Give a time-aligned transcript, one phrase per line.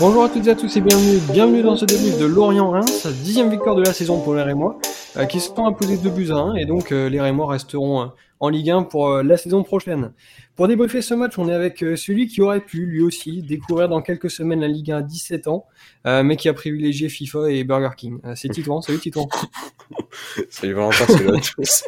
[0.00, 3.50] Bonjour à toutes et à tous et bienvenue, bienvenue dans ce début de Lorient-Reims, dixième
[3.50, 4.78] victoire de la saison pour les Rémois,
[5.16, 8.02] euh, qui se sont imposés 2 buts à 1 et donc euh, les Rémois resteront
[8.02, 8.06] euh,
[8.38, 10.12] en Ligue 1 pour euh, la saison prochaine.
[10.54, 13.88] Pour débriefer ce match, on est avec euh, celui qui aurait pu lui aussi découvrir
[13.88, 15.66] dans quelques semaines la Ligue 1 à 17 ans,
[16.06, 18.18] euh, mais qui a privilégié FIFA et Burger King.
[18.24, 19.28] Euh, C'est Titouan, salut Titouan.
[20.50, 21.84] Salut Valentin, salut à tous.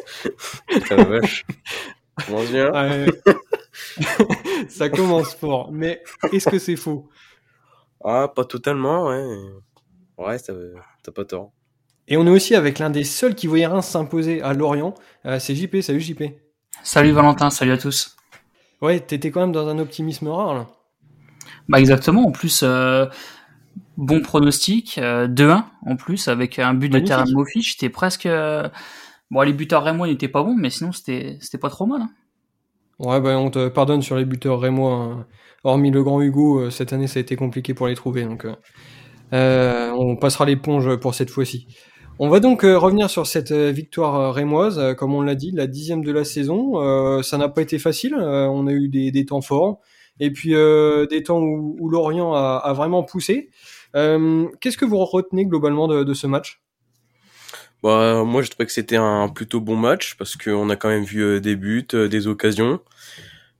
[0.67, 1.45] Putain la vache.
[2.25, 3.05] Comment dire Ouais.
[4.69, 6.01] Ça commence fort, mais
[6.33, 7.07] est-ce que c'est faux?
[8.03, 9.23] Ah, pas totalement, ouais.
[10.17, 10.53] Ouais, ça-
[11.03, 11.51] t'as pas tort.
[12.07, 14.93] Et on est aussi avec l'un des seuls qui voyait Reims s'imposer à Lorient,
[15.25, 16.23] euh, c'est JP, salut JP.
[16.83, 18.15] Salut Valentin, salut à tous.
[18.81, 20.67] Ouais, t'étais quand même dans un optimisme rare là.
[21.69, 23.05] Bah exactement, en plus, euh,
[23.97, 27.07] bon pronostic, euh, 2-1 en plus, avec un but de Magnifique.
[27.07, 28.25] terrain de Mofi, j'étais presque...
[28.25, 28.69] euh,
[29.31, 32.01] Bon, les buteurs Rémois n'étaient pas bons, mais sinon c'était c'était pas trop mal.
[32.01, 32.09] hein.
[32.99, 34.93] Ouais, bah on te pardonne sur les buteurs rémois.
[34.93, 35.27] hein.
[35.63, 38.45] Hormis le grand Hugo, euh, cette année ça a été compliqué pour les trouver, donc
[38.45, 38.55] euh,
[39.33, 41.67] euh, on passera l'éponge pour cette fois-ci.
[42.19, 46.11] On va donc revenir sur cette victoire rémoise, comme on l'a dit, la dixième de
[46.11, 47.23] la saison.
[47.23, 49.79] Ça n'a pas été facile, on a eu des, temps forts,
[50.19, 53.49] et puis des temps où, Lorient a, vraiment poussé.
[53.95, 56.61] Qu'est-ce que vous retenez globalement de ce match?
[57.83, 61.03] Bah, moi, je trouvais que c'était un plutôt bon match parce qu'on a quand même
[61.03, 62.79] vu euh, des buts, euh, des occasions.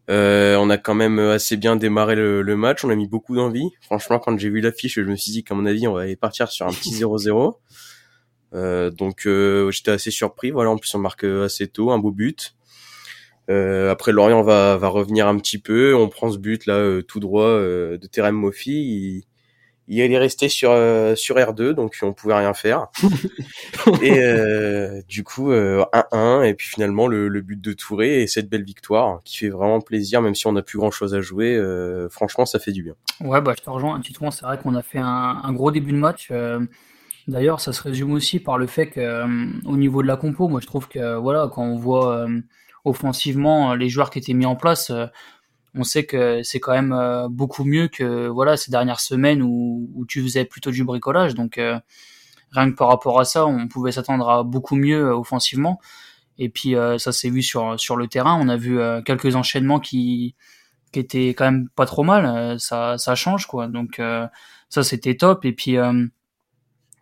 [0.10, 2.84] Euh, on a quand même assez bien démarré le, le match.
[2.84, 3.70] On a mis beaucoup d'envie.
[3.82, 6.50] Franchement, quand j'ai vu l'affiche, je me suis dit qu'à mon avis, on allait partir
[6.50, 7.58] sur un petit 0-0.
[8.54, 10.52] Euh, donc, euh, j'étais assez surpris.
[10.52, 12.56] Voilà, en plus, on marque assez tôt, un beau but.
[13.50, 15.96] Euh, après, Lorient va, va revenir un petit peu.
[15.96, 19.26] On prend ce but là euh, tout droit euh, de Terem Mofi.
[19.88, 22.88] Il, est resté sur euh, sur R2, donc on pouvait rien faire.
[24.02, 28.28] et euh, du coup, euh, 1-1 et puis finalement le, le but de Touré et
[28.28, 31.22] cette belle victoire qui fait vraiment plaisir, même si on n'a plus grand chose à
[31.22, 31.56] jouer.
[31.56, 32.94] euh, franchement, ça fait du bien.
[33.22, 35.54] Ouais, bah je te rejoins un petit peu, c'est vrai qu'on a fait un, un
[35.54, 36.30] gros début de match.
[36.32, 36.60] euh,
[37.28, 39.28] D'ailleurs, ça se résume aussi par le fait que euh,
[39.66, 42.42] au niveau de la compo, moi je trouve que voilà, quand on voit euh,
[42.84, 45.06] offensivement euh, les joueurs qui étaient mis en place, euh,
[45.76, 49.90] on sait que c'est quand même euh, beaucoup mieux que voilà ces dernières semaines où,
[49.96, 51.34] où tu faisais plutôt du bricolage.
[51.36, 51.80] Donc euh,
[52.52, 55.80] rien que par rapport à ça, on pouvait s'attendre à beaucoup mieux euh, offensivement.
[56.38, 58.38] Et puis euh, ça s'est vu sur sur le terrain.
[58.42, 60.36] On a vu euh, quelques enchaînements qui
[60.92, 62.26] qui étaient quand même pas trop mal.
[62.26, 63.68] Euh, ça ça change quoi.
[63.68, 64.02] Donc
[64.70, 65.46] ça c'était top.
[65.46, 65.78] Et puis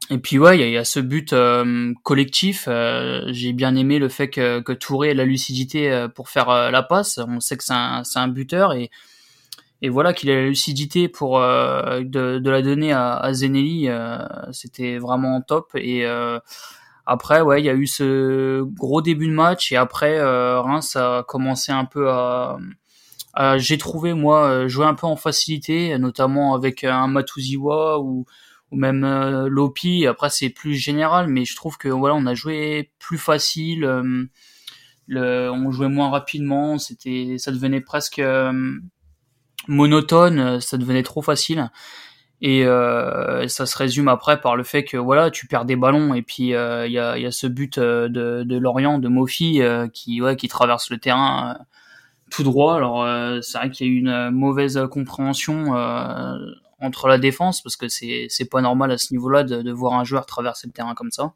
[0.10, 2.66] et puis ouais, il y, a- a ce but euh, collectif.
[2.68, 6.72] euh, J'ai bien aimé le fait que, que Touré ait la lucidité euh, pour faire
[6.72, 7.20] la passe.
[7.20, 8.90] On sait que c'est un, buteur et,
[9.82, 13.88] et voilà qu'il ait la lucidité pour de, la donner à, à Zenelli.
[14.52, 15.72] C'était vraiment top.
[15.76, 16.06] Et
[17.06, 21.24] après, ouais, il y a eu ce gros début de match et après Reims a
[21.28, 22.58] commencé un peu à,
[23.58, 28.26] j'ai trouvé moi jouer un peu en facilité, notamment avec un Matuziwa ou
[28.72, 30.06] ou même euh, Lopi.
[30.08, 33.84] Après, c'est plus général, mais je trouve que voilà, on a joué plus facile.
[33.86, 34.26] euh,
[35.08, 36.78] le, on jouait moins rapidement.
[36.78, 38.74] C'était, ça devenait presque euh,
[39.68, 40.40] monotone.
[40.40, 41.70] euh, Ça devenait trop facile.
[42.42, 46.14] Et euh, ça se résume après par le fait que voilà, tu perds des ballons
[46.14, 49.10] et puis euh, il y, a, y a ce but euh, de, de Lorient, de
[49.10, 51.64] Mofi, euh, qui ouais, qui traverse le terrain euh,
[52.32, 52.76] tout droit.
[52.76, 56.38] Alors euh, c'est vrai qu'il y a eu une mauvaise compréhension euh,
[56.82, 59.94] entre la défense parce que c'est c'est pas normal à ce niveau-là de, de voir
[59.94, 61.34] un joueur traverser le terrain comme ça.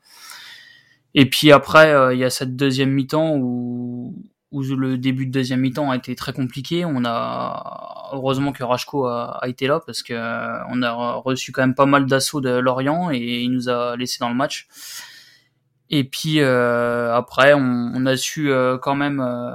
[1.16, 4.16] Et puis après euh, il y a cette deuxième mi-temps où
[4.52, 6.86] où le début de deuxième mi-temps a été très compliqué.
[6.86, 11.52] On a heureusement que Rachko a, a été là parce que euh, on a reçu
[11.52, 14.68] quand même pas mal d'assauts de Lorient et il nous a laissé dans le match.
[15.96, 19.52] Et puis euh, après, on, on a su euh, quand même, euh,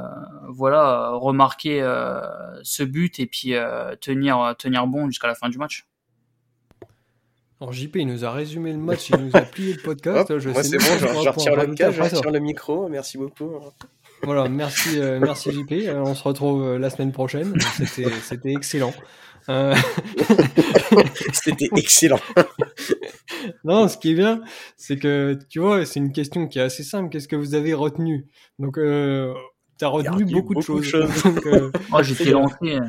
[0.49, 2.21] voilà, remarquer euh,
[2.62, 5.88] ce but et puis euh, tenir tenir bon jusqu'à la fin du match.
[7.60, 10.31] Alors JP, il nous a résumé le match, il nous a plié le podcast.
[10.31, 12.88] Hop, je moi sais c'est bon, je, je retire le cas, je retire le micro.
[12.88, 13.50] Merci beaucoup.
[14.23, 15.91] Voilà, merci, euh, merci JP.
[15.93, 17.52] On se retrouve la semaine prochaine.
[17.79, 18.93] C'était, c'était excellent.
[19.49, 19.75] Euh,
[21.33, 22.21] C'était excellent.
[23.65, 24.43] non, ce qui est bien,
[24.77, 27.09] c'est que tu vois, c'est une question qui est assez simple.
[27.11, 28.27] Qu'est-ce que vous avez retenu?
[28.59, 29.33] Donc, euh,
[29.79, 31.12] t'as retenu retenu beaucoup, de beaucoup de choses.
[31.12, 31.23] choses.
[31.35, 32.55] Donc, euh, Moi, j'étais C'est lancé.
[32.65, 32.81] euh,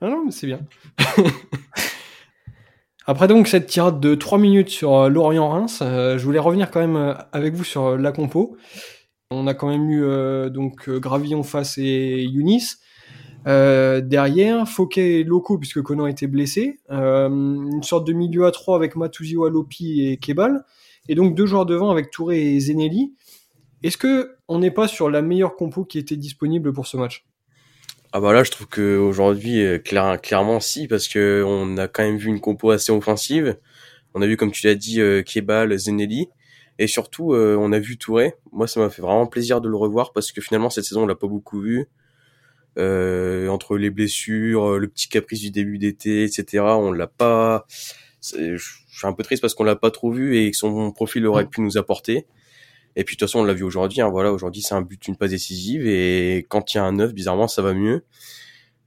[0.00, 0.60] Ah non, mais c'est bien.
[3.04, 6.78] Après donc cette tirade de 3 minutes sur euh, Lorient-Reims, euh, je voulais revenir quand
[6.80, 8.56] même avec vous sur la compo.
[9.32, 12.74] On a quand même eu euh, donc Gravillon face et Younis.
[13.46, 16.78] Euh, derrière, Fouquet et Loco, puisque Conan était blessé.
[16.90, 20.64] Euh, une sorte de milieu à 3 avec Matuziwa, Lopi et Kebal.
[21.08, 23.14] Et donc deux joueurs devant avec Touré et Zenelli.
[23.82, 27.26] Est-ce que on n'est pas sur la meilleure compo qui était disponible pour ce match?
[28.12, 31.88] Ah bah là, je trouve que aujourd'hui, euh, clair, clairement, si, parce que on a
[31.88, 33.56] quand même vu une compo assez offensive.
[34.14, 36.28] On a vu, comme tu l'as dit, euh, Kebal, Zenelli,
[36.78, 38.34] et surtout, euh, on a vu Touré.
[38.52, 41.06] Moi, ça m'a fait vraiment plaisir de le revoir parce que finalement, cette saison, on
[41.06, 41.88] l'a pas beaucoup vu.
[42.78, 46.64] Euh, entre les blessures, le petit caprice du début d'été, etc.
[46.64, 47.66] On l'a pas.
[48.22, 51.26] Je suis un peu triste parce qu'on l'a pas trop vu et que son profil
[51.26, 52.26] aurait pu nous apporter.
[52.96, 54.00] Et puis de toute façon, on l'a vu aujourd'hui.
[54.00, 55.86] Hein, voilà, aujourd'hui c'est un but, une passe décisive.
[55.86, 58.04] Et quand il y a un neuf, bizarrement, ça va mieux.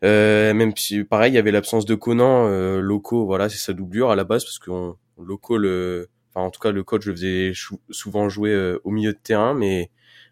[0.04, 3.74] Euh, même si pareil, il y avait l'absence de Conan, euh, Loco, voilà, c'est sa
[3.74, 4.70] doublure à la base parce que
[5.18, 7.54] Loco, le, enfin en tout cas le coach le faisait
[7.90, 9.90] souvent jouer euh, au milieu de terrain, mais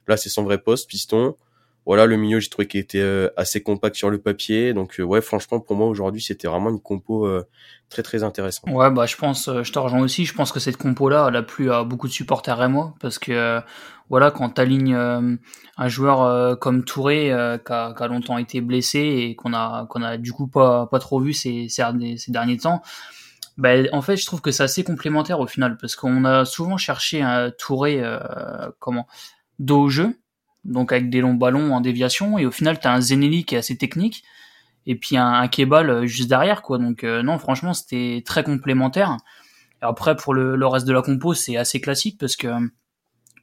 [0.08, 1.38] là c'est son vrai poste, piston
[1.86, 4.74] voilà, le milieu, j'ai trouvé qu'il était euh, assez compact sur le papier.
[4.74, 7.46] Donc, euh, ouais, franchement, pour moi, aujourd'hui, c'était vraiment une compo euh,
[7.90, 8.70] très, très intéressante.
[8.74, 10.26] Ouais, bah, je pense, je te rejoins aussi.
[10.26, 12.94] Je pense que cette compo-là, elle a plu à beaucoup de supporters et moi.
[13.02, 13.60] Parce que,
[14.10, 17.26] voilà, quand t'alignes un joueur comme Touré,
[17.66, 21.00] qui a, a, longtemps été blessé et qu'on a, qu'on a du coup pas, pas
[21.00, 21.84] trop vu ces, ces,
[22.18, 22.82] ces derniers temps,
[23.58, 25.78] bah, en fait, je trouve que c'est assez complémentaire au final.
[25.82, 28.02] Parce qu'on a souvent cherché un Touré,
[28.80, 29.06] comment,
[29.60, 30.16] dos au jeu
[30.66, 33.56] donc avec des longs ballons en déviation, et au final, tu as un Zenelli qui
[33.56, 34.24] est assez technique,
[34.86, 36.78] et puis un, un Kebal euh, juste derrière, quoi.
[36.78, 39.18] Donc euh, non, franchement, c'était très complémentaire.
[39.82, 42.48] Après, pour le, le, reste de la compo, c'est assez classique, parce que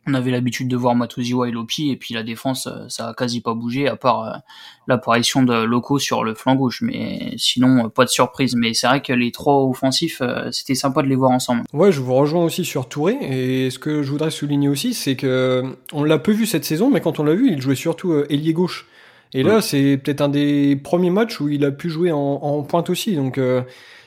[0.07, 3.15] on avait l'habitude de voir Matuziwa et Lopi, et puis la défense, euh, ça a
[3.15, 4.39] quasi pas bougé, à part euh,
[4.87, 6.81] l'apparition de Loco sur le flanc gauche.
[6.83, 8.55] Mais sinon, euh, pas de surprise.
[8.57, 11.63] Mais c'est vrai que les trois offensifs, c'était sympa de les voir ensemble.
[11.73, 15.17] Ouais, je vous rejoins aussi sur Touré, et ce que je voudrais souligner aussi, c'est
[15.17, 18.15] que on l'a peu vu cette saison, mais quand on l'a vu, il jouait surtout
[18.31, 18.87] ailier gauche.
[19.33, 22.63] Et là, c'est peut-être un des premiers matchs où il a pu jouer en, en
[22.63, 23.15] pointe aussi.
[23.15, 23.39] Donc,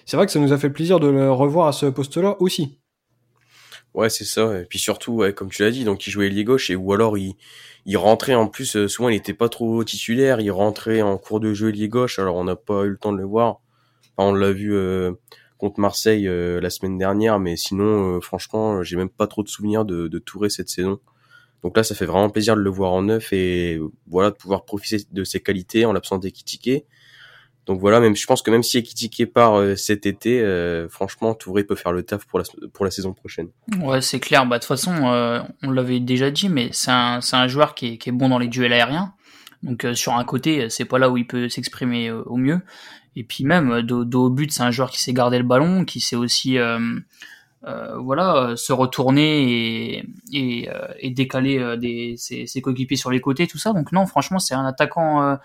[0.05, 2.77] c'est vrai que ça nous a fait plaisir de le revoir à ce poste-là aussi.
[3.93, 4.59] Ouais, c'est ça.
[4.59, 6.93] Et puis surtout, ouais, comme tu l'as dit, donc il jouait ailier gauche et ou
[6.93, 7.35] alors il,
[7.85, 8.75] il rentrait en plus.
[8.75, 10.41] Euh, souvent, il était pas trop titulaire.
[10.41, 12.17] Il rentrait en cours de jeu ailier gauche.
[12.19, 13.59] Alors on n'a pas eu le temps de le voir.
[14.17, 15.11] Enfin, on l'a vu euh,
[15.59, 19.85] contre Marseille euh, la semaine dernière, mais sinon, franchement, j'ai même pas trop de souvenirs
[19.85, 20.99] de, de Touré cette saison.
[21.63, 24.65] Donc là, ça fait vraiment plaisir de le voir en neuf et voilà de pouvoir
[24.65, 26.85] profiter de ses qualités en l'absence d'Ekitike.
[27.65, 31.33] Donc voilà, même je pense que même si Ekitike part euh, cet été, euh, franchement,
[31.33, 33.47] Touré peut faire le taf pour la saison prochaine.
[33.79, 34.45] Ouais, c'est clair.
[34.45, 37.73] Bah de toute façon, euh, on l'avait déjà dit, mais c'est un c'est un joueur
[37.73, 39.13] qui est, qui est bon dans les duels aériens.
[39.61, 42.59] Donc sur un côté, c'est pas là où il peut s'exprimer au mieux.
[43.15, 46.01] Et puis même dos, au but, c'est un joueur qui sait garder le ballon, qui
[46.01, 46.57] sait aussi
[47.61, 50.67] voilà se retourner et et,
[50.99, 53.71] et décaler des ses, ses coéquipiers sur les côtés, tout ça.
[53.71, 55.37] Donc non, franchement, c'est un attaquant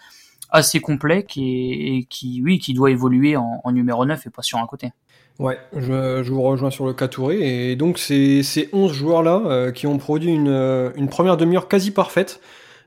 [0.50, 4.66] assez complet qui, qui, oui, qui doit évoluer en, numéro 9 et pas sur un
[4.66, 4.92] côté.
[5.38, 7.70] Ouais, je, je vous rejoins sur le cas Touré.
[7.70, 11.68] Et donc, c'est ces 11 joueurs-là euh, qui ont produit une, euh, une première demi-heure
[11.68, 12.40] quasi parfaite.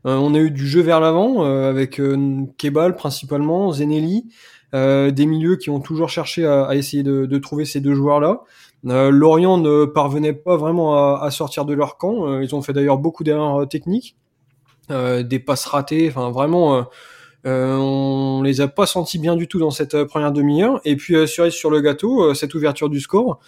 [0.06, 2.02] Euh, on a eu du jeu vers l'avant avec
[2.58, 4.26] Kebal principalement, Zenelli,
[4.74, 8.42] des milieux qui ont toujours cherché à, à essayer de, de, trouver ces deux joueurs-là.
[8.84, 12.42] Lorient ne parvenait pas vraiment à, à sortir de leur camp.
[12.42, 14.18] ils ont fait d'ailleurs beaucoup d'erreurs techniques,
[14.90, 16.10] des passes ratées.
[16.10, 16.88] Enfin, vraiment
[17.46, 20.80] euh, on les a pas sentis bien du tout dans cette euh, première demi-heure.
[20.86, 23.40] Et puis euh, sur le gâteau, euh, cette ouverture du score.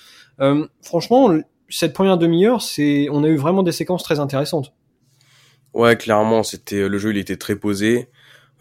[0.81, 1.37] franchement,
[1.69, 4.73] cette première demi-heure, c'est, on a eu vraiment des séquences très intéressantes.
[5.73, 8.09] Ouais, clairement, c'était le jeu, il était très posé.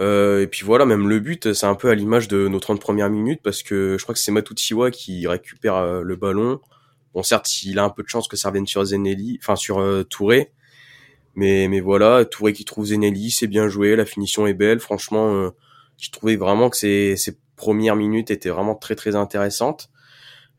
[0.00, 2.80] Euh, et puis voilà, même le but, c'est un peu à l'image de nos 30
[2.80, 6.60] premières minutes parce que je crois que c'est Matutsiwa qui récupère le ballon.
[7.14, 9.84] Bon, certes, il a un peu de chance que ça revienne sur Zenelli, enfin sur
[10.08, 10.52] Touré,
[11.34, 14.80] mais, mais voilà, Touré qui trouve Zenelli, c'est bien joué, la finition est belle.
[14.80, 15.50] Franchement, euh,
[15.98, 19.90] j'ai trouvé vraiment que ces, ces premières minutes étaient vraiment très très intéressantes.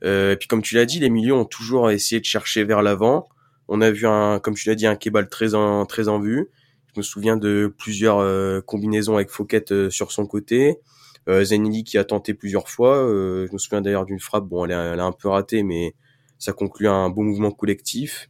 [0.03, 2.81] Euh, et puis comme tu l'as dit, les milieux ont toujours essayé de chercher vers
[2.81, 3.27] l'avant.
[3.67, 6.49] On a vu un, comme tu l'as dit, un Kebal très en très en vue.
[6.93, 10.79] Je me souviens de plusieurs euh, combinaisons avec Fouquet euh, sur son côté.
[11.27, 12.97] Euh, Zenelli qui a tenté plusieurs fois.
[12.97, 14.45] je me souviens d'ailleurs d'une frappe.
[14.45, 15.95] Bon, elle est, elle est un peu ratée, mais
[16.37, 18.29] ça conclut un beau mouvement collectif.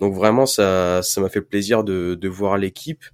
[0.00, 3.04] Donc vraiment, ça, ça m'a fait plaisir de, de voir l'équipe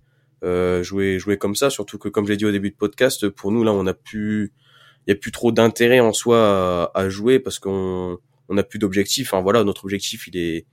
[0.45, 1.71] euh, jouer, jouer comme ça.
[1.71, 4.53] Surtout que, comme j'ai dit au début de podcast, pour nous là, on a plus,
[5.07, 8.79] il y a plus trop d'intérêt en soi à, jouer parce qu'on, on a plus
[8.79, 9.33] d'objectif.
[9.33, 10.67] Enfin voilà, notre objectif, il est,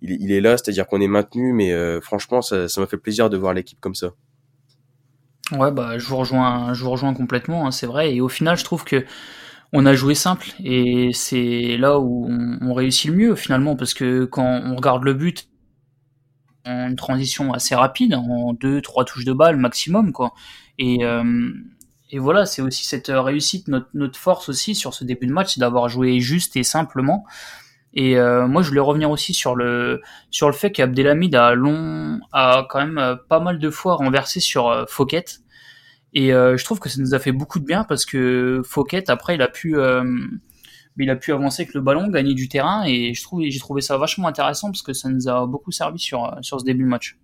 [0.00, 1.52] il il est là, c'est-à-dire qu'on est maintenu.
[1.52, 4.12] Mais euh, franchement, ça, ça m'a fait plaisir de voir l'équipe comme ça.
[5.52, 7.66] Ouais, bah je vous rejoins, je vous rejoins complètement.
[7.66, 8.14] Hein, c'est vrai.
[8.14, 9.04] Et au final, je trouve que
[9.76, 14.24] on a joué simple et c'est là où on, réussit le mieux finalement parce que
[14.24, 15.48] quand on regarde le but
[16.64, 20.32] une transition assez rapide en deux trois touches de balle maximum quoi.
[20.78, 21.52] Et euh,
[22.10, 25.54] et voilà c'est aussi cette réussite notre notre force aussi sur ce début de match
[25.54, 27.24] c'est d'avoir joué juste et simplement.
[27.94, 32.20] Et euh, moi je voulais revenir aussi sur le sur le fait qu'Abdelhamid a long
[32.32, 35.24] a quand même pas mal de fois renversé sur euh, Fouquet
[36.14, 39.34] Et je trouve que ça nous a fait beaucoup de bien parce que Fouquet, après,
[39.34, 39.76] il a pu,
[40.98, 43.80] il a pu avancer avec le ballon, gagner du terrain, et je trouve, j'ai trouvé
[43.80, 46.88] ça vachement intéressant parce que ça nous a beaucoup servi sur, sur ce début de
[46.88, 47.18] match.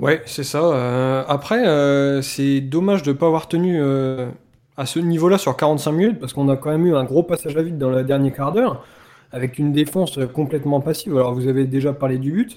[0.00, 0.62] Ouais, c'est ça.
[0.62, 4.30] Euh, après, euh, c'est dommage de ne pas avoir tenu euh,
[4.78, 7.56] à ce niveau-là sur 45 minutes, parce qu'on a quand même eu un gros passage
[7.56, 8.84] à vide dans le dernier quart d'heure,
[9.30, 11.16] avec une défense complètement passive.
[11.16, 12.56] Alors, vous avez déjà parlé du but,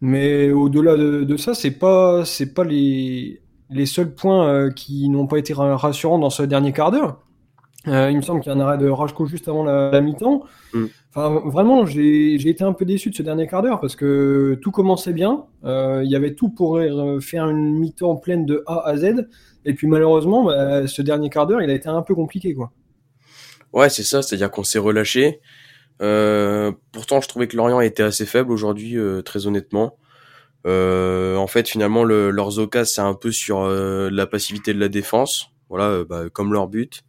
[0.00, 5.38] mais au-delà de, ça, c'est pas, c'est pas les, les seuls points qui n'ont pas
[5.38, 7.18] été rassurants dans ce dernier quart d'heure.
[7.86, 10.44] il me semble qu'il y a un arrêt de Rajko juste avant la, mi-temps.
[10.72, 10.86] Mm.
[11.12, 14.70] Enfin, vraiment, j'ai été un peu déçu de ce dernier quart d'heure parce que tout
[14.70, 15.46] commençait bien.
[15.64, 19.26] Euh, il y avait tout pour euh, faire une mi-temps pleine de A à Z.
[19.64, 22.70] Et puis malheureusement, bah, ce dernier quart d'heure, il a été un peu compliqué, quoi.
[23.72, 24.22] Ouais, c'est ça.
[24.22, 25.40] C'est-à-dire qu'on s'est relâché.
[26.00, 29.96] Euh, pourtant, je trouvais que Lorient était assez faible aujourd'hui, très honnêtement.
[30.64, 35.50] En fait, finalement, le, leurs occasions, c'est un peu sur la passivité de la défense.
[35.68, 37.04] Voilà, bah, comme leur but.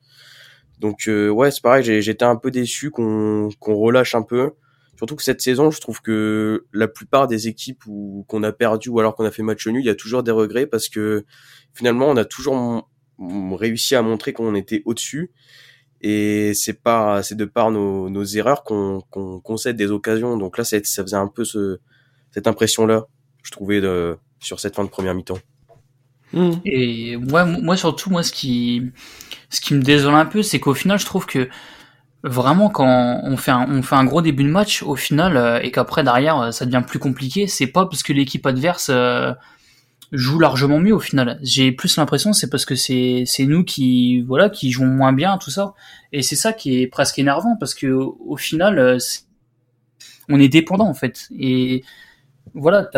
[0.81, 4.53] Donc euh, ouais, c'est pareil, j'étais un peu déçu qu'on relâche un peu.
[4.98, 8.89] Surtout que cette saison, je trouve que la plupart des équipes où qu'on a perdu
[8.89, 11.24] ou alors qu'on a fait match nul, il y a toujours des regrets parce que
[11.74, 12.89] finalement, on a toujours
[13.20, 15.31] réussi à montrer qu'on était au-dessus.
[16.01, 16.79] Et c'est
[17.22, 20.36] c'est de par nos, nos erreurs qu'on qu'on concède des occasions.
[20.36, 21.77] Donc là, ça, ça faisait un peu ce,
[22.31, 23.05] cette impression-là,
[23.43, 25.39] je trouvais, de, sur cette fin de première mi-temps.
[26.33, 26.51] Mmh.
[26.65, 28.91] Et moi, moi surtout, moi, ce qui,
[29.50, 31.50] ce qui me désole un peu, c'est qu'au final, je trouve que
[32.24, 35.60] vraiment quand on fait un, on fait un gros début de match, au final, euh,
[35.62, 39.33] et qu'après derrière, euh, ça devient plus compliqué, c'est pas parce que l'équipe adverse euh,
[40.12, 41.39] joue largement mieux au final.
[41.41, 45.38] J'ai plus l'impression c'est parce que c'est c'est nous qui voilà qui jouons moins bien
[45.38, 45.74] tout ça.
[46.12, 48.98] Et c'est ça qui est presque énervant parce que au, final,
[50.29, 51.29] on est dépendant en fait.
[51.38, 51.83] Et
[52.53, 52.89] voilà,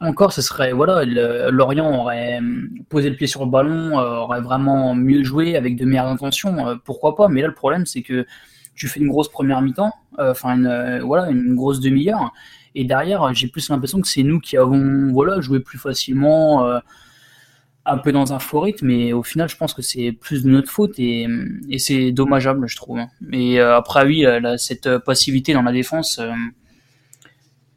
[0.00, 1.04] encore, ce serait voilà,
[1.50, 5.76] Lorient aurait hum, posé le pied sur le ballon, euh, aurait vraiment mieux joué avec
[5.76, 7.28] de meilleures intentions, euh, pourquoi pas.
[7.28, 8.26] Mais là, le problème, c'est que
[8.74, 12.32] tu fais une grosse première mi-temps, euh, enfin une voilà, une grosse demi-heure,
[12.74, 16.80] et derrière, j'ai plus l'impression que c'est nous qui avons voilà joué plus facilement,
[17.86, 18.86] un peu dans un faux rythme.
[18.86, 21.26] Mais au final, je pense que c'est plus de notre faute et,
[21.68, 23.00] et c'est dommageable, je trouve.
[23.20, 24.24] Mais après, oui,
[24.56, 26.20] cette passivité dans la défense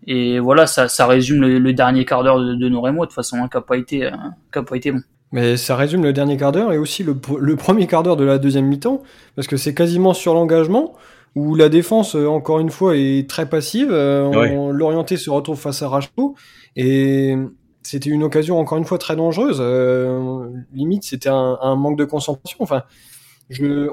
[0.07, 3.38] et voilà, ça, ça résume le, dernier quart d'heure de, de nos de toute façon,
[3.38, 5.01] hein, qui n'a pas, été, euh, pas été bon.
[5.31, 8.24] Mais ça résume le dernier quart d'heure et aussi le, le premier quart d'heure de
[8.24, 9.01] la deuxième mi-temps,
[9.36, 10.93] parce que c'est quasiment sur l'engagement,
[11.36, 13.89] où la défense, euh, encore une fois, est très passive.
[13.91, 16.36] Euh, L'orienté se retrouve face à Rachko,
[16.75, 17.36] et
[17.81, 19.57] c'était une occasion, encore une fois, très dangereuse.
[19.60, 22.57] Euh, limite, c'était un, un, manque de concentration.
[22.62, 22.83] Enfin,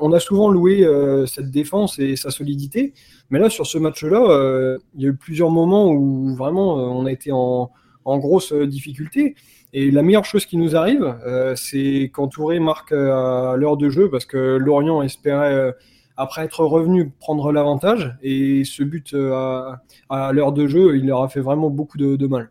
[0.00, 2.92] on a souvent loué euh, cette défense et sa solidité,
[3.30, 6.82] mais là, sur ce match-là, euh, il y a eu plusieurs moments où vraiment euh,
[6.82, 7.70] on a été en,
[8.04, 9.36] grosse difficulté.
[9.72, 11.16] Et la meilleure chose qui nous arrive,
[11.54, 15.72] c'est quand Touré marque à l'heure de jeu, parce que Lorient espérait,
[16.16, 18.16] après être revenu, prendre l'avantage.
[18.20, 22.26] Et ce but à, l'heure de jeu, il leur a fait vraiment beaucoup de, de
[22.26, 22.50] mal.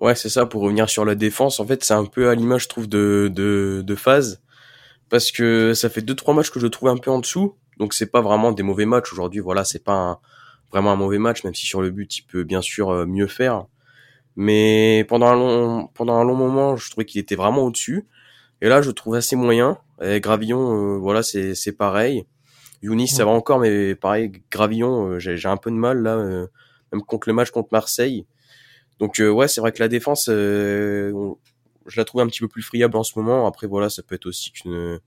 [0.00, 0.46] Ouais, c'est ça.
[0.46, 3.30] Pour revenir sur la défense, en fait, c'est un peu à l'image, je trouve, de,
[3.30, 4.40] de, de phase
[5.12, 7.54] parce que ça fait deux trois matchs que je trouve un peu en dessous.
[7.76, 9.40] Donc c'est pas vraiment des mauvais matchs aujourd'hui.
[9.40, 10.22] Voilà, c'est pas
[10.70, 13.26] vraiment un mauvais match, même si sur le but il peut bien sûr euh, mieux
[13.26, 13.66] faire.
[14.36, 18.06] Mais pendant un long pendant un long moment, je trouvais qu'il était vraiment au-dessus.
[18.62, 19.76] Et là, je trouve assez moyen.
[20.00, 22.24] Et Gravillon, euh, voilà, c'est c'est pareil.
[22.80, 26.16] Younis, ça va encore, mais pareil, Gravillon, euh, j'ai un peu de mal là,
[26.90, 28.24] même contre le match contre Marseille.
[28.98, 30.30] Donc ouais, c'est vrai que la défense,
[31.86, 33.46] je la trouve un petit peu plus friable en ce moment.
[33.46, 35.00] Après voilà, ça peut être aussi qu'une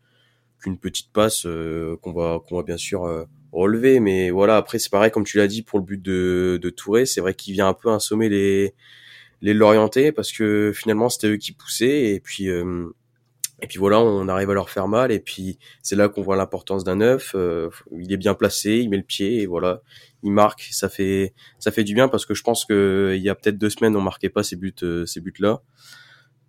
[0.59, 4.57] qu'une petite passe euh, qu'on va qu'on va bien sûr euh, relever, mais voilà.
[4.57, 7.33] Après c'est pareil comme tu l'as dit pour le but de, de Touré, c'est vrai
[7.33, 8.73] qu'il vient un peu insommer les
[9.41, 12.87] les l'orienter parce que finalement c'était eux qui poussaient et puis euh,
[13.61, 16.35] et puis voilà, on arrive à leur faire mal et puis c'est là qu'on voit
[16.35, 17.35] l'importance d'un neuf.
[17.97, 19.81] il est bien placé, il met le pied et voilà,
[20.23, 20.67] il marque.
[20.71, 23.57] Ça fait ça fait du bien parce que je pense que il y a peut-être
[23.57, 25.61] deux semaines on marquait pas ces buts ces buts là.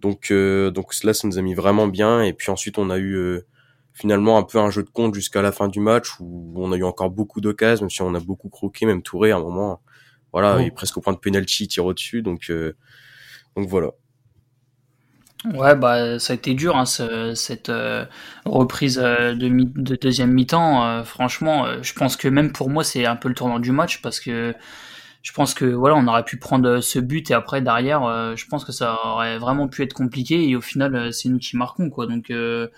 [0.07, 2.23] Donc, euh, donc là, ça nous a mis vraiment bien.
[2.23, 3.45] Et puis ensuite, on a eu euh,
[3.93, 6.77] finalement un peu un jeu de compte jusqu'à la fin du match où on a
[6.77, 9.81] eu encore beaucoup d'occasions, même si on a beaucoup croqué, même Touré à un moment.
[10.33, 12.23] Voilà, il est presque au point de penalty, il tire au-dessus.
[12.23, 12.77] Donc, euh,
[13.57, 13.91] donc voilà.
[15.55, 17.73] Ouais, bah ça a été dur hein, cette
[18.45, 21.05] reprise de, de, deuxième mi-temps.
[21.05, 24.19] franchement, je pense que même pour moi c'est un peu le tournant du match parce
[24.19, 24.55] que
[25.27, 28.47] je pense que voilà, on aurait pu prendre ce but et après derrière, euh, je
[28.47, 31.57] pense que ça aurait vraiment pu être compliqué et au final, euh, c'est nous qui
[31.57, 32.07] marquons quoi.
[32.07, 32.69] Donc, euh,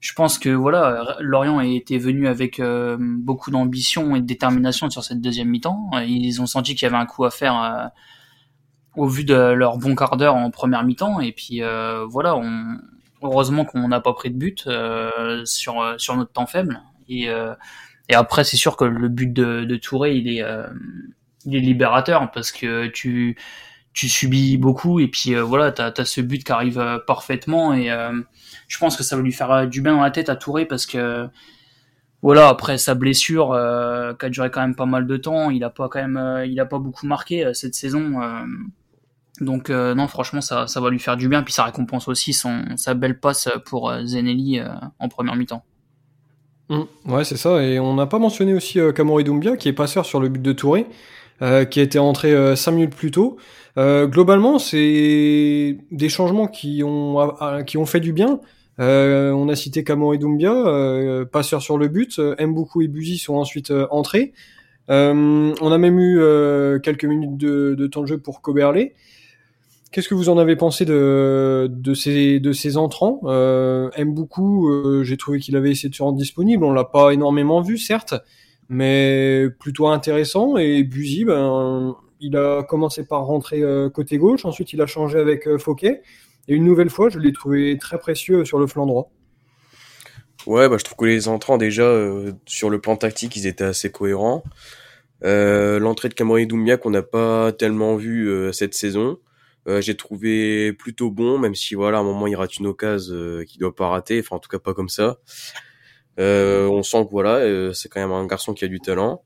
[0.00, 2.60] je pense que voilà, Lorient était venu avec
[3.00, 5.92] beaucoup d'ambition et de détermination sur cette deuxième mi-temps.
[6.06, 7.90] Ils ont senti qu'il y avait un coup à faire
[8.96, 11.20] au vu de leur bon quart d'heure en première mi-temps.
[11.20, 11.62] Et puis
[12.06, 12.76] voilà, on,
[13.22, 14.68] heureusement qu'on n'a pas pris de but
[15.46, 16.82] sur sur notre temps faible.
[17.08, 17.30] Et,
[18.10, 20.44] et après, c'est sûr que le but de, de Touré, il est
[21.44, 23.36] il est libérateur parce que tu
[23.92, 27.88] tu subis beaucoup et puis voilà, t'as as ce but qui arrive parfaitement et
[28.66, 30.84] je pense que ça va lui faire du bien dans la tête à Touré parce
[30.84, 31.28] que
[32.24, 35.62] voilà après sa blessure euh, qui a duré quand même pas mal de temps il
[35.62, 38.14] a pas quand même euh, il a pas beaucoup marqué euh, cette saison
[39.40, 42.64] donc non franchement ça, ça va lui faire du bien puis ça récompense aussi son
[42.76, 44.60] sa belle passe pour Zenelli
[45.00, 45.64] en première mi-temps.
[46.70, 50.06] Mmh, ouais c'est ça et on n'a pas mentionné aussi Kamori Doumbia qui est passeur
[50.06, 50.86] sur le but de Touré
[51.40, 53.36] qui a été rentré 5 minutes plus tôt
[53.76, 57.34] globalement c'est des changements qui ont
[57.66, 58.40] qui ont fait du bien
[58.80, 62.18] euh, on a cité Kamori Doumbia, euh, passeur sur le but.
[62.18, 64.32] Euh, Mboukou et Buzy sont ensuite entrés.
[64.88, 68.94] on a même eu quelques minutes de, temps de jeu pour Coberlé.
[69.92, 73.20] Qu'est-ce que vous en avez pensé de, de, ces, de ces entrants?
[73.24, 76.64] Euh, Mboukou, j'ai trouvé qu'il avait essayé de se rendre disponible.
[76.64, 78.14] On l'a pas énormément vu, certes,
[78.68, 80.56] mais plutôt intéressant.
[80.56, 84.44] Et Buzy, ben, il a commencé par rentrer côté gauche.
[84.44, 86.02] Ensuite, il a changé avec Fouquet.
[86.48, 89.10] Et une nouvelle fois, je l'ai trouvé très précieux sur le flanc droit.
[90.46, 93.64] Ouais, bah, je trouve que les entrants, déjà, euh, sur le plan tactique, ils étaient
[93.64, 94.44] assez cohérents.
[95.24, 99.18] Euh, L'entrée de Kamori Doumbia, qu'on n'a pas tellement vu euh, cette saison,
[99.68, 103.14] euh, j'ai trouvé plutôt bon, même si, voilà, à un moment, il rate une occasion
[103.14, 105.16] euh, qu'il doit pas rater, enfin, en tout cas, pas comme ça.
[106.18, 109.22] On sent que, voilà, c'est quand même un garçon qui a du talent.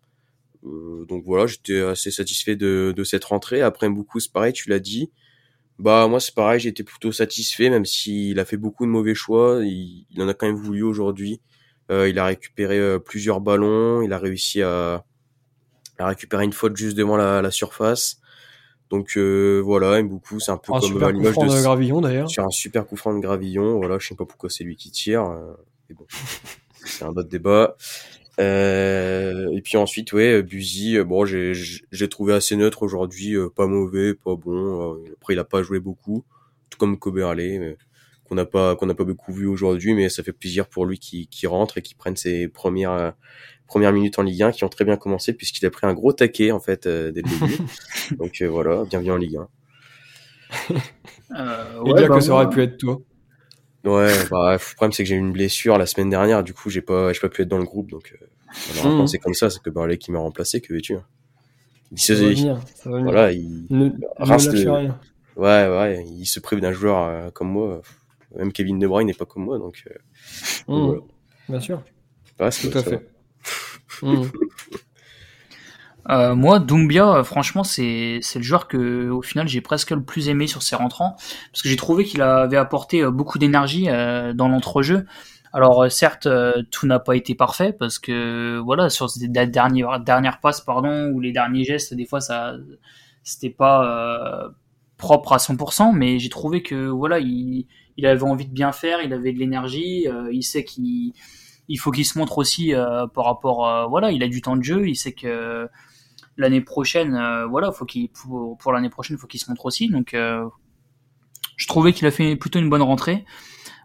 [0.62, 3.62] donc voilà, j'étais assez satisfait de, de cette rentrée.
[3.62, 5.10] Après, beaucoup, c'est pareil, tu l'as dit.
[5.78, 9.60] Bah moi c'est pareil, été plutôt satisfait, même s'il a fait beaucoup de mauvais choix,
[9.62, 11.40] il, en a quand même voulu aujourd'hui.
[11.90, 15.04] Euh, il a récupéré euh, plusieurs ballons, il a réussi à,
[15.98, 18.20] à récupérer une faute juste devant la, la surface.
[18.90, 22.00] Donc euh, voilà, aime beaucoup, c'est un peu un comme super l'image de, de, Gravillon
[22.00, 22.28] d'ailleurs.
[22.28, 24.90] Sur un super coup franc de Gravillon, voilà, je sais pas pourquoi c'est lui qui
[24.90, 25.52] tire, euh,
[25.88, 26.06] mais bon,
[26.88, 27.76] c'est un autre débat.
[28.40, 33.48] Euh, et puis ensuite, ouais, Buzy, euh, bon, j'ai, j'ai trouvé assez neutre aujourd'hui, euh,
[33.48, 35.02] pas mauvais, pas bon.
[35.16, 36.24] après, il a pas joué beaucoup,
[36.70, 37.76] tout comme Kobe Harley,
[38.24, 40.98] qu'on n'a pas qu'on n'a pas beaucoup vu aujourd'hui, mais ça fait plaisir pour lui
[40.98, 43.14] qui, qui rentre et qui prenne ses premières
[43.66, 46.12] premières minutes en Ligue 1, qui ont très bien commencé puisqu'il a pris un gros
[46.12, 47.58] taquet en fait dès le début.
[48.18, 49.48] Donc voilà, bienvenue en Ligue 1.
[51.36, 53.00] Euh, ouais, dire bah que ça aurait pu être toi.
[53.84, 56.68] Ouais, bah, le problème c'est que j'ai eu une blessure la semaine dernière, du coup
[56.68, 59.62] j'ai pas, j'ai pas pu être dans le groupe, donc euh, c'est comme ça, c'est
[59.62, 61.04] que Barley qui m'a remplacé, que veux-tu hein?
[61.90, 62.12] Il se,
[62.84, 65.00] voilà, il ne, ne rien.
[65.36, 67.80] Ouais, ouais, il se prive d'un joueur euh, comme moi.
[68.36, 69.84] Même Kevin De Bruyne n'est pas comme moi, donc.
[69.86, 69.94] Euh,
[70.68, 70.86] mmh.
[70.86, 71.00] voilà.
[71.48, 71.82] Bien sûr.
[72.38, 73.08] Ouais, Tout à fait.
[74.02, 74.22] Mmh.
[76.10, 80.28] Euh, moi, Doumbia, euh, franchement, c'est le joueur que au final j'ai presque le plus
[80.28, 81.16] aimé sur ses rentrants
[81.52, 85.06] parce que j'ai trouvé qu'il avait apporté euh, beaucoup d'énergie euh, dans l'entrejeu.
[85.52, 86.28] Alors certes,
[86.70, 91.20] tout n'a pas été parfait parce que voilà sur la dernière dernière passe pardon ou
[91.20, 92.52] les derniers gestes, des fois ça
[93.22, 94.50] c'était pas
[94.98, 97.66] propre à 100%, mais j'ai trouvé que voilà il
[97.96, 101.14] il avait envie de bien faire, il avait de l'énergie, il sait qu'il
[101.68, 102.74] il faut qu'il se montre aussi
[103.14, 105.66] par rapport voilà il a du temps de jeu il sait que
[106.38, 109.88] l'année prochaine, euh, voilà, faut qu'il pour, l'année prochaine, faut qu'il se montre aussi.
[109.88, 110.48] Donc, euh,
[111.56, 113.24] je trouvais qu'il a fait plutôt une bonne rentrée.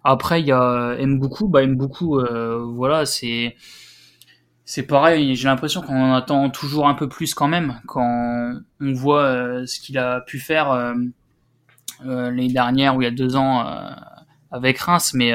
[0.03, 1.47] Après, il y a Mboukou.
[1.49, 3.55] Bah, Mboukou, euh, voilà, c'est
[4.65, 5.35] c'est pareil.
[5.35, 9.79] J'ai l'impression qu'on en attend toujours un peu plus quand même quand on voit ce
[9.79, 10.93] qu'il a pu faire
[12.01, 13.65] l'année dernière ou il y a deux ans
[14.51, 15.33] avec Reims, mais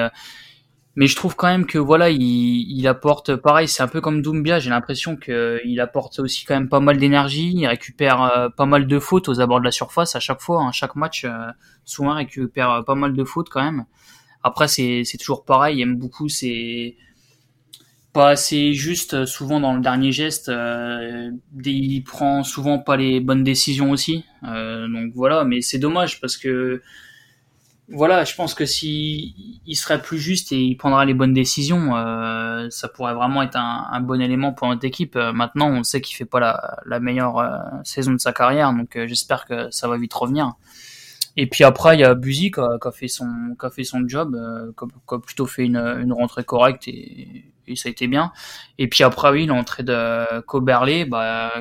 [0.98, 4.58] mais je trouve quand même que voilà, il, apporte pareil, c'est un peu comme Doumbia,
[4.58, 8.66] j'ai l'impression que il apporte aussi quand même pas mal d'énergie, il récupère euh, pas
[8.66, 11.30] mal de fautes aux abords de la surface à chaque fois, hein, chaque match, euh,
[11.84, 13.84] souvent récupère euh, pas mal de fautes quand même.
[14.42, 16.96] Après c'est toujours pareil, il aime beaucoup, c'est
[18.12, 20.50] pas assez juste souvent dans le dernier geste,
[21.64, 26.82] il prend souvent pas les bonnes décisions aussi, donc voilà, mais c'est dommage parce que
[27.90, 31.96] voilà, je pense que si il serait plus juste et il prendra les bonnes décisions,
[31.96, 35.16] euh, ça pourrait vraiment être un, bon élément pour notre équipe.
[35.16, 36.38] Euh, maintenant, on sait qu'il fait pas
[36.85, 40.53] la, meilleure euh, saison de sa carrière, donc j'espère que ça va vite revenir.
[41.38, 44.07] Et puis après, il y a Buzy qui a, fait son qui a fait son
[44.07, 44.37] job,
[44.77, 48.33] qui a, plutôt fait une, une rentrée correcte et, ça a été bien.
[48.79, 51.53] Et puis après, oui, l'entrée de Coberley, bah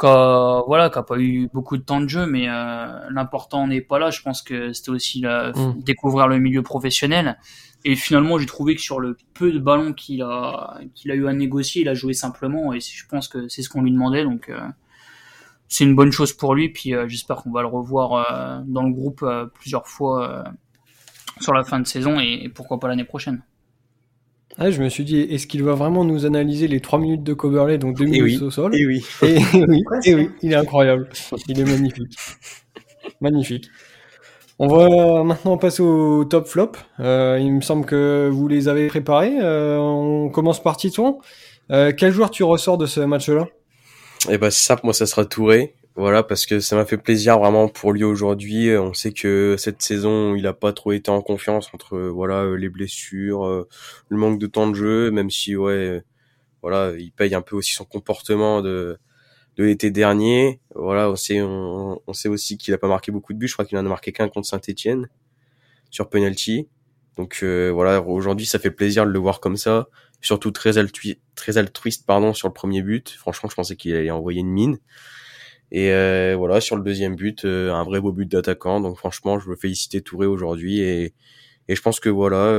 [0.00, 3.98] voilà, qui a pas eu beaucoup de temps de jeu, mais euh, l'important n'est pas
[3.98, 4.10] là.
[4.10, 5.82] Je pense que c'était aussi la, mm.
[5.82, 7.38] découvrir le milieu professionnel.
[7.84, 11.28] Et finalement, j'ai trouvé que sur le peu de ballons qu'il a, qu'il a eu
[11.28, 12.72] à négocier, il a joué simplement.
[12.72, 14.24] Et je pense que c'est ce qu'on lui demandait.
[14.24, 14.60] Donc, euh,
[15.68, 16.70] c'est une bonne chose pour lui.
[16.70, 20.44] Puis j'espère qu'on va le revoir dans le groupe plusieurs fois
[21.40, 23.42] sur la fin de saison et, pourquoi pas l'année prochaine.
[24.56, 27.34] Ah, je me suis dit, est-ce qu'il va vraiment nous analyser les 3 minutes de
[27.34, 29.04] Coverley, donc 2 minutes au sol Et oui.
[29.22, 31.08] Et oui, et oui, il est incroyable.
[31.48, 32.16] Il est magnifique.
[33.20, 33.68] magnifique.
[34.60, 36.72] On va maintenant passer au top flop.
[37.00, 39.34] Euh, il me semble que vous les avez préparés.
[39.40, 41.18] Euh, on commence par Titon.
[41.72, 43.46] Euh, quel joueur tu ressors de ce match-là?
[44.30, 45.74] Eh ben c'est simple, moi ça sera Touré.
[45.96, 48.76] Voilà, parce que ça m'a fait plaisir vraiment pour lui aujourd'hui.
[48.76, 52.68] On sait que cette saison, il a pas trop été en confiance entre voilà les
[52.68, 53.66] blessures,
[54.08, 56.02] le manque de temps de jeu, même si ouais,
[56.62, 58.98] voilà, il paye un peu aussi son comportement de
[59.58, 60.60] l'été dernier.
[60.74, 63.48] Voilà, on sait, on, sait aussi qu'il a pas marqué beaucoup de buts.
[63.48, 65.08] Je crois qu'il en a marqué qu'un contre Saint-Etienne
[65.90, 66.68] sur penalty.
[67.16, 69.88] Donc euh, voilà, aujourd'hui ça fait plaisir de le voir comme ça.
[70.20, 70.72] Surtout très,
[71.34, 73.10] très altruiste pardon sur le premier but.
[73.10, 74.78] Franchement, je pensais qu'il allait envoyer une mine.
[75.76, 78.80] Et euh, voilà, sur le deuxième but, euh, un vrai beau but d'attaquant.
[78.80, 81.14] Donc franchement, je veux féliciter Touré aujourd'hui et,
[81.66, 82.52] et je pense que voilà,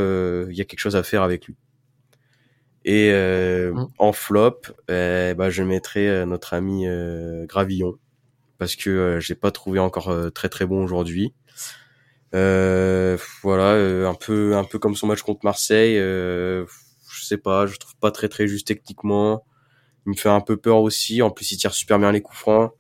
[0.49, 1.56] il y a quelque chose à faire avec lui.
[2.84, 3.88] Et euh, mmh.
[3.99, 6.86] en flop, euh, bah, je mettrai euh, notre ami
[7.47, 7.97] Gravillon
[8.58, 11.34] parce que j'ai pas trouvé encore très très bon aujourd'hui.
[12.34, 15.95] voilà, un peu un peu comme son match contre Marseille.
[15.95, 16.65] je
[17.21, 19.45] sais pas, je trouve pas très très juste techniquement.
[20.06, 21.22] Il me fait un peu peur aussi.
[21.22, 22.74] En plus, il tire super bien les coups francs.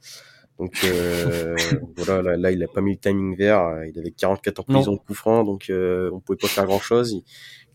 [0.59, 0.85] Donc
[1.97, 3.83] voilà, là, il a pas mis le timing vert.
[3.91, 7.21] Il avait 44 ans prison de coups francs, donc on pouvait pas faire grand chose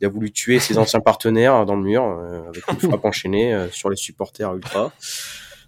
[0.01, 3.53] il a voulu tuer ses anciens partenaires dans le mur euh, avec une frappe enchaînée
[3.53, 4.93] euh, sur les supporters ultra.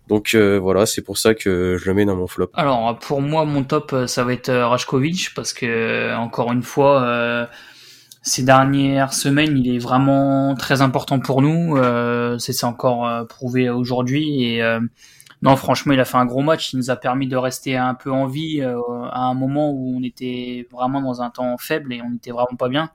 [0.09, 2.51] Donc euh, voilà, c'est pour ça que je le mets dans mon flop.
[2.55, 7.49] Alors pour moi, mon top, ça va être Rajkovic parce que encore une fois,
[8.23, 11.77] ces dernières semaines, il est vraiment très important pour nous.
[12.39, 14.79] c'est encore prouvé aujourd'hui et
[15.43, 16.73] non, franchement, il a fait un gros match.
[16.73, 20.03] Il nous a permis de rester un peu en vie à un moment où on
[20.05, 22.91] était vraiment dans un temps faible et on n'était vraiment pas bien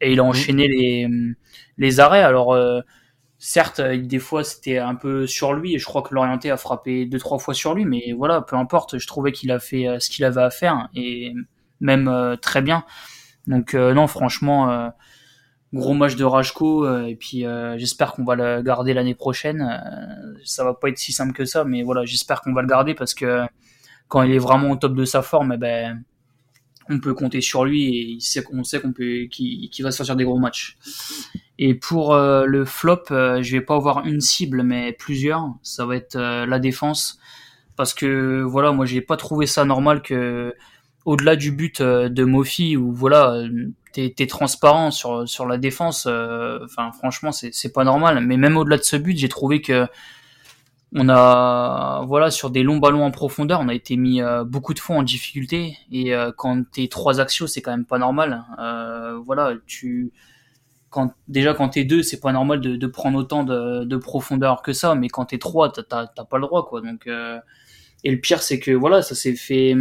[0.00, 0.28] et il a mhm.
[0.28, 1.08] enchaîné les,
[1.78, 2.22] les arrêts.
[2.22, 2.80] Alors, euh,
[3.38, 7.06] certes, des fois, c'était un peu sur lui, et je crois que l'orienté a frappé
[7.06, 9.98] deux, trois fois sur lui, mais voilà, peu importe, je trouvais qu'il a fait euh,
[10.00, 11.32] ce qu'il avait à faire, et
[11.80, 12.84] même euh, très bien.
[13.46, 14.92] Donc, non, franchement,
[15.72, 17.44] gros match de Rajko, et puis
[17.76, 19.64] j'espère qu'on va le garder l'année prochaine.
[20.44, 22.94] ça va pas être si simple que ça, mais voilà, j'espère qu'on va le garder
[22.94, 23.46] parce que
[24.08, 26.02] quand il est vraiment au top de sa forme, eh ben,
[26.88, 30.38] on peut compter sur lui et il sait qu'on peut qu'il va sortir des gros
[30.38, 30.78] matchs.
[31.58, 35.54] Et pour euh, le flop, euh, je vais pas avoir une cible mais plusieurs.
[35.62, 37.18] Ça va être euh, la défense
[37.76, 40.54] parce que voilà, moi j'ai pas trouvé ça normal que
[41.06, 43.42] au-delà du but de Mofi où voilà,
[43.92, 46.06] t'es es transparent sur la défense.
[46.06, 48.20] Enfin franchement c'est c'est pas normal.
[48.20, 49.86] Mais même au-delà de ce but, j'ai trouvé que
[50.94, 54.72] on a, voilà, sur des longs ballons en profondeur, on a été mis euh, beaucoup
[54.72, 55.76] de fois en difficulté.
[55.90, 58.44] Et euh, quand t'es trois axios, c'est quand même pas normal.
[58.58, 60.12] Euh, voilà, tu,
[60.90, 64.72] quand déjà quand t'es deux, c'est pas normal de, prendre autant de, de, profondeur que
[64.72, 64.94] ça.
[64.94, 66.80] Mais quand t'es trois, t'as pas le droit, quoi.
[66.80, 67.08] Donc,
[68.04, 69.74] et le pire, c'est que voilà, ça s'est fait.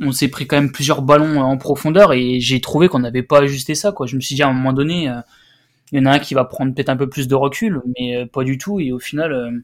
[0.00, 3.40] On s'est pris quand même plusieurs ballons en profondeur et j'ai trouvé qu'on n'avait pas
[3.40, 4.06] ajusté ça, quoi.
[4.06, 5.10] Je me suis dit à un moment donné,
[5.92, 8.26] il y en a un qui va prendre peut-être un peu plus de recul, mais
[8.26, 8.80] pas du tout.
[8.80, 9.62] Et au final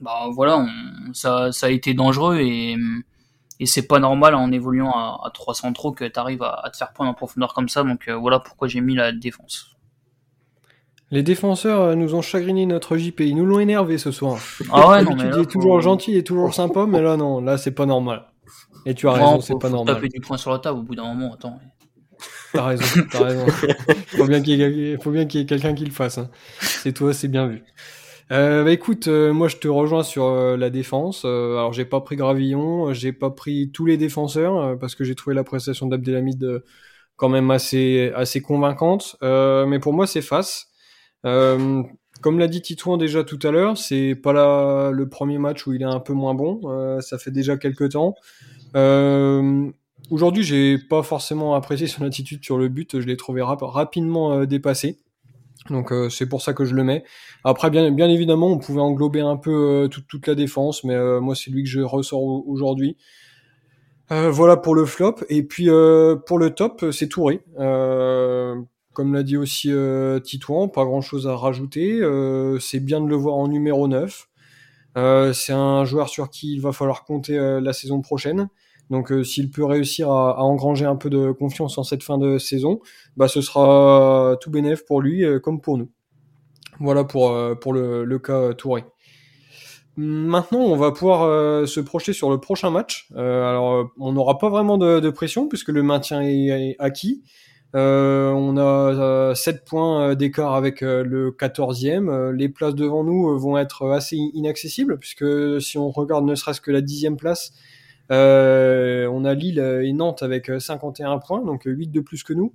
[0.00, 0.66] bah voilà,
[1.12, 2.76] ça, a été dangereux et,
[3.60, 6.76] et c'est pas normal en évoluant à, à 300 trop que tu arrives à, te
[6.76, 7.82] faire prendre en profondeur comme ça.
[7.82, 9.77] Donc euh, voilà pourquoi j'ai mis la défense.
[11.10, 14.38] Les défenseurs euh, nous ont chagriné notre JP, ils nous l'ont énervé ce soir.
[14.70, 17.70] Ah ouais, non, mais là, toujours gentil et toujours sympa, mais là non, là c'est
[17.72, 18.24] pas normal.
[18.84, 19.94] Et tu as raison, c'est pas normal.
[19.94, 21.58] taper du poing sur la table au bout d'un moment, attends.
[22.52, 23.46] T'as raison, t'as raison.
[24.08, 26.18] faut bien qu'il y ait, quelqu'un qui le fasse.
[26.18, 26.30] Hein.
[26.60, 27.62] C'est toi, c'est bien vu.
[28.30, 31.24] Euh, bah écoute, euh, moi je te rejoins sur euh, la défense.
[31.24, 35.34] Alors j'ai pas pris Gravillon, j'ai pas pris tous les défenseurs parce que j'ai trouvé
[35.34, 36.62] la prestation d'Abdelhamid
[37.16, 39.16] quand même assez assez convaincante.
[39.22, 40.67] mais pour moi c'est face.
[41.22, 45.72] Comme l'a dit Titouan déjà tout à l'heure, c'est pas la, le premier match où
[45.72, 46.60] il est un peu moins bon.
[47.00, 48.14] ça fait déjà quelques temps.
[50.10, 53.00] Aujourd'hui, j'ai pas forcément apprécié son attitude sur le but.
[53.00, 54.98] Je l'ai trouvé rapidement dépassé.
[55.70, 57.04] Donc euh, c'est pour ça que je le mets.
[57.44, 61.34] Après, bien, évidemment, on pouvait englober un peu euh, toute, la défense, mais euh, moi
[61.34, 62.96] c'est lui que je ressors aujourd'hui.
[64.10, 65.16] voilà pour le flop.
[65.28, 65.66] Et puis
[66.26, 67.40] pour le top, c'est Touré.
[68.98, 69.70] Comme l'a dit aussi
[70.24, 72.00] Titouan, pas grand chose à rajouter.
[72.60, 74.28] c'est bien de le voir en numéro 9.
[75.32, 78.48] c'est un joueur sur qui il va falloir compter la saison prochaine.
[78.90, 82.38] Donc euh, s'il peut réussir à, engranger un peu de confiance en cette fin de
[82.38, 82.80] saison,
[83.16, 85.90] bah ce sera tout bénéf pour lui euh, comme pour nous.
[86.80, 88.84] Voilà pour, euh, le, cas Touré.
[89.96, 93.08] maintenant, on va pouvoir se projeter sur le prochain match.
[93.16, 97.22] alors, on n'aura pas vraiment de, pression puisque le maintien est, acquis.
[97.74, 102.30] On a 7 points d'écart avec le 14e.
[102.32, 106.70] les places devant nous vont être assez inaccessibles puisque si on regarde ne serait-ce que
[106.70, 107.52] la dixième place,
[108.10, 112.54] on a Lille et Nantes avec 51 points, donc 8 de plus que nous.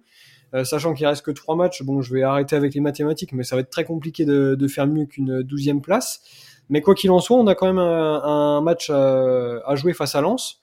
[0.53, 3.43] Euh, sachant qu'il reste que trois matchs, bon, je vais arrêter avec les mathématiques, mais
[3.43, 6.21] ça va être très compliqué de, de faire mieux qu'une douzième place.
[6.69, 9.93] Mais quoi qu'il en soit, on a quand même un, un match à, à, jouer
[9.93, 10.62] face à Lens.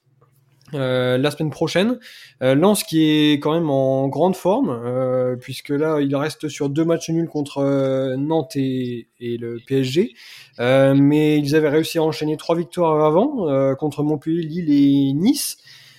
[0.75, 1.99] Euh, la semaine prochaine.
[2.43, 6.69] Euh, Lens qui est quand même en grande forme, euh, puisque là il reste sur
[6.69, 10.15] deux matchs nuls contre euh, Nantes et, le PSG.
[10.59, 15.59] Mais ils avaient réussi à enchaîner trois victoires avant contre Montpellier, Lille et Nice.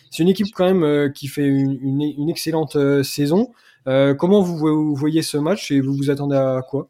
[0.10, 3.52] C'est une équipe quand même qui fait une, excellente saison.
[3.86, 6.88] Comment vous, voyez ce match et vous vous attendez à quoi?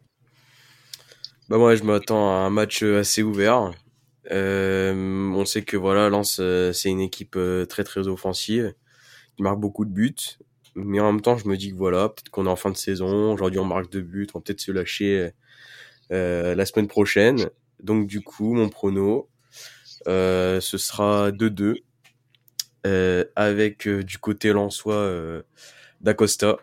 [1.49, 3.71] Bah moi je m'attends à un match assez ouvert.
[4.29, 8.73] Euh, on sait que voilà Lens euh, c'est une équipe très très offensive.
[9.35, 10.37] Qui marque beaucoup de buts,
[10.75, 12.77] mais en même temps je me dis que voilà peut-être qu'on est en fin de
[12.77, 15.31] saison, aujourd'hui on marque deux buts, on va peut-être se lâcher
[16.09, 17.49] la semaine prochaine.
[17.81, 19.29] Donc du coup mon prono
[20.05, 21.77] ce sera 2-2
[23.35, 25.43] avec du côté lensois
[26.01, 26.57] d'Acosta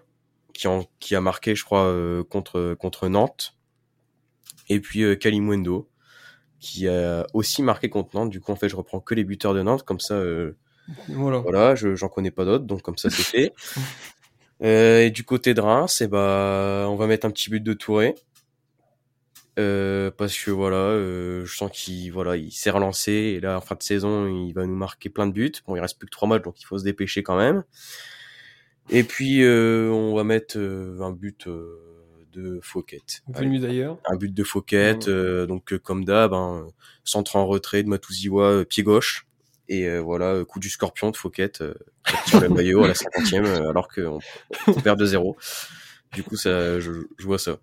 [0.58, 0.66] qui,
[0.98, 3.56] qui a marqué, je crois, euh, contre, contre Nantes.
[4.68, 5.88] Et puis euh, Kalimundo,
[6.60, 8.30] qui a aussi marqué contre Nantes.
[8.30, 10.56] Du coup, en fait, je reprends que les buteurs de Nantes, comme ça, euh,
[11.08, 13.52] voilà, voilà j'en connais pas d'autres, donc comme ça, c'est fait.
[14.60, 17.62] Euh, et du côté de Reims, et eh bah, on va mettre un petit but
[17.62, 18.16] de Touré.
[19.58, 23.60] Euh, parce que voilà, euh, je sens qu'il voilà, il s'est relancé et là en
[23.60, 25.52] fin de saison, il va nous marquer plein de buts.
[25.66, 27.64] Bon, il reste plus que trois matchs, donc il faut se dépêcher quand même.
[28.90, 31.88] Et puis euh, on va mettre un but euh,
[32.38, 33.03] de Fouquet.
[33.29, 33.98] d'ailleurs.
[34.07, 34.94] Un but de Fouquet,
[35.46, 36.68] donc comme d'hab, hein,
[37.05, 39.27] centre en retrait de Matouziwa, pied gauche.
[39.68, 41.53] Et voilà, coup du scorpion de Fouquet,
[42.27, 44.18] sur le maillot à la 50e, alors qu'on
[44.66, 45.37] on perd de 0
[46.14, 47.59] Du coup, ça, je, je, vois ça.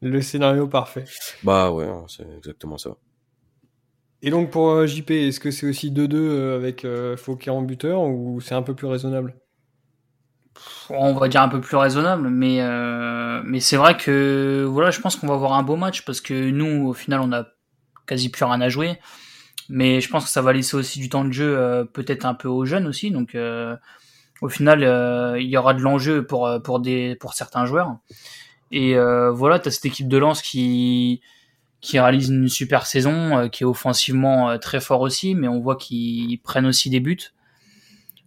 [0.00, 1.04] Le scénario parfait.
[1.42, 2.96] Bah ouais, hein, c'est exactement ça.
[4.22, 8.54] Et donc pour JP, est-ce que c'est aussi 2-2 avec Fouquet en buteur ou c'est
[8.54, 9.34] un peu plus raisonnable?
[10.90, 15.00] On va dire un peu plus raisonnable, mais euh, mais c'est vrai que voilà, je
[15.00, 17.46] pense qu'on va avoir un beau match parce que nous, au final, on a
[18.06, 18.98] quasi plus rien à jouer,
[19.68, 22.34] mais je pense que ça va laisser aussi du temps de jeu, euh, peut-être un
[22.34, 23.76] peu aux jeunes aussi, donc euh,
[24.42, 24.80] au final,
[25.40, 27.96] il y aura de l'enjeu pour pour des pour certains joueurs.
[28.72, 28.96] Et
[29.32, 31.22] voilà, tu as cette équipe de lance qui
[31.80, 36.40] qui réalise une super saison, qui est offensivement très fort aussi, mais on voit qu'ils
[36.42, 37.34] prennent aussi des buts.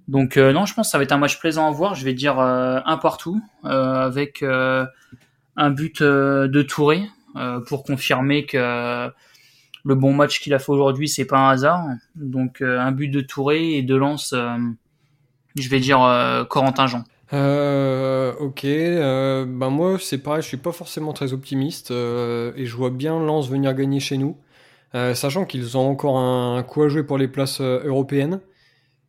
[0.08, 1.96] Donc euh, non, je pense que ça va être un match plaisant à voir.
[1.96, 7.04] Je vais dire euh, un partout euh, avec un but de Touré
[7.67, 9.10] pour confirmer que
[9.84, 11.86] le bon match qu'il a fait aujourd'hui, c'est pas un hasard.
[12.15, 14.34] Donc un but de Touré et de Lance,
[15.56, 17.04] je vais dire Corentin Jean.
[17.34, 18.65] Euh, ok,
[19.60, 23.50] bah moi c'est pareil, je suis pas forcément très optimiste et je vois bien Lens
[23.50, 24.38] venir gagner chez nous,
[24.93, 28.39] sachant qu'ils ont encore un coup à jouer pour les places européennes.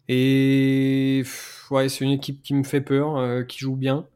[0.08, 1.22] Et
[1.70, 4.06] ouais, c'est une équipe qui me fait peur, euh, qui joue bien.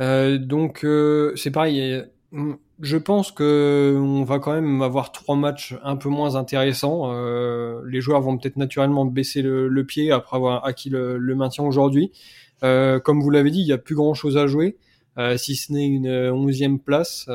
[0.00, 2.02] Euh, donc euh, c'est pareil.
[2.80, 7.12] Je pense que on va quand même avoir trois matchs un peu moins intéressants.
[7.84, 12.12] les joueurs vont peut-être naturellement baisser le, pied après avoir acquis le, maintien aujourd'hui.
[12.60, 14.76] comme vous l'avez dit, il n'y a plus grand-chose à jouer,
[15.36, 17.28] si ce n'est une onzième place.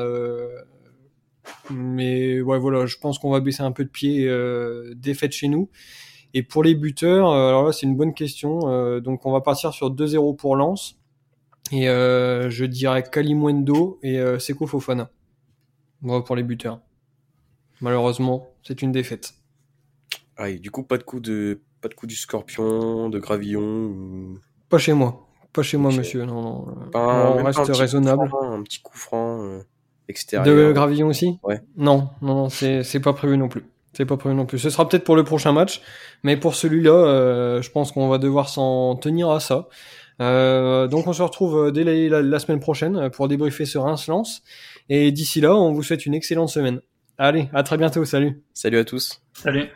[1.70, 4.30] mais ouais, voilà, je pense qu'on va baisser un peu de pied
[4.96, 5.68] défaite chez nous.
[6.36, 8.62] Et pour les buteurs, euh, alors là c'est une bonne question.
[8.64, 10.98] Euh, donc on va partir sur 2-0 pour Lens.
[11.72, 15.10] Et euh, je dirais Kalimwendo et Seko Fofana.
[16.02, 16.80] Bon, pour les buteurs.
[17.80, 19.34] Malheureusement, c'est une défaite.
[20.36, 24.34] Ah, du coup, pas de coup de pas de coup du Scorpion, de Gravillon.
[24.68, 25.26] Pas chez moi.
[25.52, 26.24] Pas chez moi, monsieur.
[26.24, 26.66] Non, non.
[26.94, 28.28] on reste raisonnable.
[28.42, 29.60] un petit coup franc
[30.08, 30.44] extérieur.
[30.44, 31.38] De Gravillon aussi?
[31.42, 31.62] Ouais.
[31.76, 33.64] Non, non, non, c'est pas prévu non plus.
[33.96, 34.58] C'est pas prévu non plus.
[34.58, 35.80] Ce sera peut-être pour le prochain match,
[36.22, 39.68] mais pour celui-là, euh, je pense qu'on va devoir s'en tenir à ça.
[40.20, 44.42] Euh, donc on se retrouve dès la, semaine prochaine pour débriefer ce Reims-Lens.
[44.88, 46.80] Et d'ici là, on vous souhaite une excellente semaine.
[47.18, 48.04] Allez, à très bientôt.
[48.04, 48.42] Salut.
[48.52, 49.20] Salut à tous.
[49.34, 49.68] Salut.